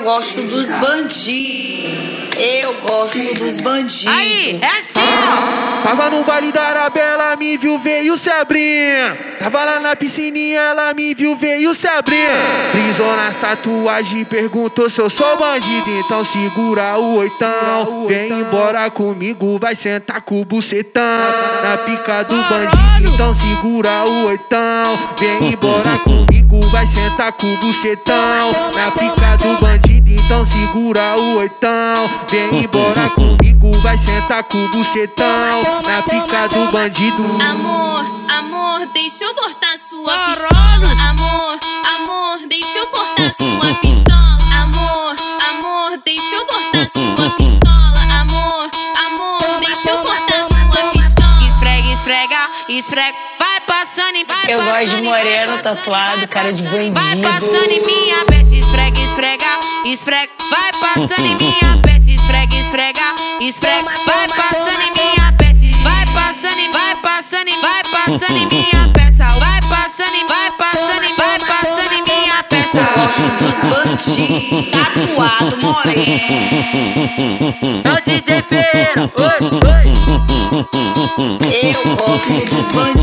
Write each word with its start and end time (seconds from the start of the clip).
Eu 0.00 0.04
gosto 0.04 0.40
dos 0.44 0.66
bandidos. 0.70 2.30
Eu 2.38 2.74
gosto 2.80 3.34
dos 3.34 3.58
bandidos. 3.58 4.06
Aí, 4.06 4.58
é 4.62 4.66
assim, 4.66 5.10
ó. 5.28 5.82
Tava 5.82 6.08
no 6.08 6.24
baile 6.24 6.50
da 6.50 6.62
Arabella, 6.62 7.36
me 7.36 7.58
viu, 7.58 7.78
veio 7.78 8.16
se 8.16 8.30
abrindo. 8.30 9.18
Tava 9.38 9.62
lá 9.62 9.78
na 9.78 9.94
piscininha, 9.94 10.60
ela 10.60 10.94
me 10.94 11.14
viu, 11.14 11.36
veio 11.36 11.74
se 11.74 11.86
abrindo. 11.86 12.72
Brisou 12.72 13.14
nas 13.14 13.36
tatuagens, 13.36 14.26
perguntou 14.26 14.88
se 14.88 15.00
eu 15.02 15.10
sou 15.10 15.36
bandido. 15.36 15.90
Então 15.90 16.24
segura 16.24 16.98
o 16.98 17.16
oitão. 17.16 18.06
Vem 18.08 18.40
embora 18.40 18.90
comigo, 18.90 19.58
vai 19.58 19.74
sentar 19.74 20.22
com 20.22 20.40
o 20.40 20.44
bucetão. 20.46 21.02
Na 21.62 21.76
pica 21.76 22.22
do 22.22 22.36
bandido, 22.36 23.14
então 23.14 23.34
segura 23.34 23.90
o 24.06 24.26
oitão. 24.28 24.82
Vem 25.18 25.52
embora 25.52 25.98
comigo, 26.04 26.60
vai 26.68 26.86
sentar 26.86 27.32
com 27.32 27.46
o 27.46 27.56
bucetão. 27.58 28.52
Na 28.74 28.90
pica 28.92 29.36
do 29.38 29.60
bandido, 29.60 29.79
então 30.24 30.44
segura 30.46 31.00
o 31.18 31.38
oitão. 31.38 31.94
Vem 32.30 32.64
embora 32.64 33.10
comigo, 33.10 33.72
vai 33.78 33.98
sentar 33.98 34.44
com 34.44 34.58
o 34.58 34.68
bucetão. 34.68 35.82
Na 35.84 36.02
pica 36.02 36.48
do 36.48 36.70
bandido. 36.70 37.22
Amor, 37.42 38.04
amor, 38.28 38.86
deixa 38.92 39.24
eu 39.24 39.34
cortar 39.34 39.76
sua 39.76 40.16
pistola. 40.28 40.86
Amor, 41.08 41.58
amor, 41.96 42.46
deixa 42.48 42.78
eu 42.78 42.86
cortar 42.86 43.32
sua 43.32 43.74
pistola. 43.80 44.20
Amor, 44.62 45.16
amor, 45.50 46.02
deixa 46.04 46.34
eu 46.34 46.46
cortar 46.46 46.88
sua 46.88 47.30
pistola. 47.36 48.00
Amor, 48.20 48.70
amor, 49.06 49.60
deixa 49.60 49.90
eu 49.90 49.98
cortar 49.98 50.44
sua 50.44 50.90
pistola. 50.92 51.46
Esfrega, 51.46 51.92
esfrega, 51.92 52.48
esfrega. 52.68 53.49
Passando 53.80 54.14
e 54.14 54.24
vai 54.24 54.36
Eu 54.46 54.62
gosto 54.62 54.96
de 54.96 55.02
moreno, 55.02 55.56
tatuado, 55.62 56.28
cara 56.28 56.52
de 56.52 56.60
bandido. 56.64 57.00
Vai 57.00 57.16
passando 57.16 57.70
em 57.70 57.80
minha 57.80 58.26
peça, 58.26 58.54
esfrega, 58.54 59.00
esfrega, 59.00 59.46
esfrega. 59.86 60.30
Vai 60.50 60.70
passando 60.72 61.24
em 61.24 61.34
minha 61.36 61.78
peça, 61.82 62.10
esfrega, 62.10 62.54
esfrega, 62.56 63.00
esfrega. 63.40 63.90
Vai 64.04 64.28
passando 64.28 64.82
em 64.82 64.92
minha 64.92 65.32
peça, 65.32 65.56
vai 65.82 66.04
passando 66.12 66.60
e 66.60 66.68
vai 66.68 66.94
passando 66.96 67.48
e 67.48 67.56
vai 67.56 67.82
passando 67.84 68.36
em 68.36 68.46
minha 68.48 68.88
peça. 68.92 69.24
Vai 69.38 69.60
passando 69.62 70.14
e 70.14 70.24
vai 70.28 70.50
passando 70.58 71.04
e 71.04 71.12
vai 71.14 71.38
passando 71.38 71.92
em 71.94 72.02
minha 72.02 72.42
peça. 72.44 72.80
Gosto 72.96 73.22
dos 73.40 73.56
bandidos. 73.70 74.70
Tatuado 74.70 75.56
moreno. 75.56 76.20
É 77.84 77.92
o 77.92 78.00
DJ 78.04 78.42
Feira, 78.42 79.10
oi, 79.16 79.40
oi. 79.64 79.88
Eu 81.62 81.96
gosto 81.96 82.44
dos 82.44 82.66
bandidos. 82.68 82.99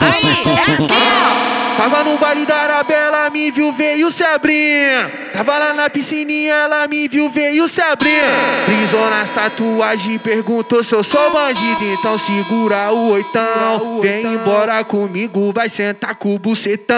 Aí, 0.00 0.22
é 0.46 0.62
assim, 0.62 0.86
ó. 0.90 1.45
Tava 1.88 2.02
no 2.02 2.18
baile 2.18 2.44
da 2.44 2.56
Arabella, 2.56 3.30
me 3.30 3.48
viu, 3.48 3.72
veio 3.72 4.10
se 4.10 4.24
abrindo. 4.24 5.08
Tava 5.32 5.56
lá 5.56 5.72
na 5.72 5.88
piscininha, 5.88 6.52
ela 6.52 6.88
me 6.88 7.06
viu, 7.06 7.30
veio 7.30 7.68
se 7.68 7.80
abrindo. 7.80 8.66
Brisou 8.66 9.08
nas 9.08 9.30
tatuagens, 9.30 10.20
perguntou 10.20 10.82
se 10.82 10.92
eu 10.92 11.04
sou 11.04 11.30
bandido. 11.30 11.84
Então 11.84 12.18
segura 12.18 12.90
o 12.90 13.10
oitão. 13.10 14.00
Vem 14.02 14.34
embora 14.34 14.82
comigo, 14.82 15.52
vai 15.52 15.68
sentar 15.68 16.16
com 16.16 16.34
o 16.34 16.40
bucetão. 16.40 16.96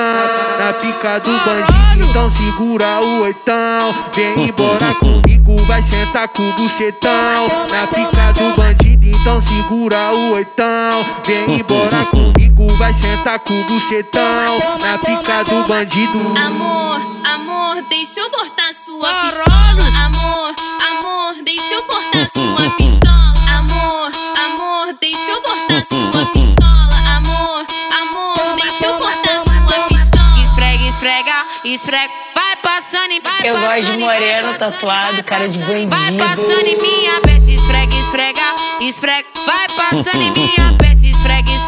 Na 0.59 0.73
pica 0.73 1.19
do 1.19 1.33
bandido, 1.33 2.09
então 2.09 2.31
segura 2.31 2.87
o 3.03 3.23
oitão. 3.25 3.95
Vem 4.15 4.49
embora 4.49 4.95
comigo, 4.99 5.55
vai 5.65 5.83
sentar 5.83 6.29
com 6.29 6.43
o 6.43 6.53
bucetão. 6.55 7.67
Na 7.71 7.87
pica 7.89 8.33
do 8.33 8.57
bandido, 8.57 9.07
então 9.07 9.39
segura 9.43 9.99
o 10.15 10.33
oitão. 10.33 10.89
Vem 11.27 11.61
embora 11.61 12.07
comigo, 12.11 12.58
vai 12.79 12.95
sentar 12.95 13.39
com 13.41 13.53
o 13.53 13.65
bucetão. 13.65 14.79
Na 14.81 14.99
pica 14.99 15.45
do 15.45 15.67
bandido. 15.67 16.19
Amor, 16.39 17.01
amor, 17.25 17.83
deixa 17.89 18.21
eu 18.21 18.31
cortar 18.31 18.73
sua 18.73 19.13
pistola. 19.25 19.83
Amor, 20.05 20.55
amor, 20.91 21.43
deixa 21.45 21.75
eu 21.75 21.83
cortar 21.83 22.29
sua 22.29 22.71
pistola. 22.77 23.35
Amor, 23.59 24.11
amor, 24.47 24.97
deixa 25.01 25.31
eu 25.31 25.43
cortar 25.43 25.85
sua 25.85 26.27
pistola. 26.33 26.95
Amor, 27.17 27.67
amor, 28.01 28.57
deixa 28.63 28.87
eu 28.87 28.95
cortar 28.95 29.41
sua 29.41 29.83
pistola. 29.89 30.43
Esfrega, 30.45 30.85
esfrega, 30.89 31.45
esfrega. 31.65 32.13
Vai 32.35 32.57
passando 32.57 33.13
e 33.13 33.21
vai 33.21 33.49
Eu 33.49 33.55
gosto 33.59 33.81
de 33.81 33.87
vai 33.87 33.99
moreno, 33.99 34.49
passando, 34.53 34.59
tatuado, 34.73 35.25
cara 35.25 35.49
de 35.49 35.59
passando, 35.59 35.89
Vai 35.89 36.11
bandido. 36.13 36.25
passando 36.25 36.67
em 36.67 36.79
minha 36.81 37.21
peça, 37.21 37.51
esfrega, 37.51 37.95
esfrega, 37.95 38.43
esfrega. 38.81 39.29
Vai 39.47 39.67
passando 39.69 40.23
em 40.23 40.31
minha 40.31 40.73
peça, 40.79 40.98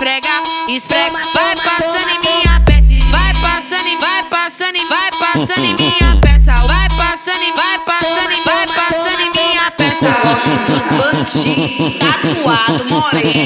esfrega, 0.01 0.43
esfrega. 0.67 1.21
Vai 1.35 1.55
passando 1.57 2.09
em 2.09 2.21
minha 2.21 2.61
peça, 2.61 2.87
vai 3.11 3.35
passando 3.35 3.87
e 3.87 3.97
vai 3.97 4.23
passando 4.25 4.77
e 4.77 4.85
vai 4.87 5.11
passando 5.13 5.65
em 5.65 5.75
minha 5.75 6.17
peça. 6.23 6.53
Vai 6.67 6.89
passando 6.89 7.43
e 7.43 7.53
vai 7.53 7.79
passando 7.81 8.33
e 8.33 8.41
vai 8.41 8.67
passando 8.67 9.21
em 9.21 9.31
minha 9.31 9.71
peça. 9.73 10.09
Gosto 10.23 10.57
dos 10.73 10.85
bandidos. 10.97 11.99
Tatuado 11.99 12.85
moreno. 12.87 13.45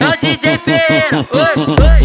É 0.00 0.08
o 0.08 0.16
DJ 0.16 0.56
Feira, 0.56 1.26
oi, 1.32 1.52
oi. 1.84 2.00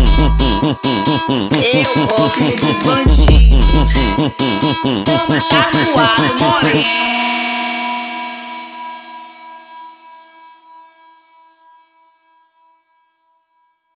Eu 1.74 1.88
gosto 2.06 2.44
dos 2.60 2.78
bandidos. 2.84 3.66
Tatuado 5.48 6.30
moreno. 6.42 7.23